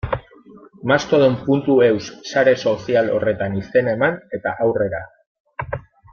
Mastodon.eus 0.91 2.07
sare 2.31 2.55
sozial 2.71 3.13
horretan 3.19 3.59
izena 3.61 3.95
eman, 3.99 4.19
eta 4.39 4.55
aurrera. 4.67 5.05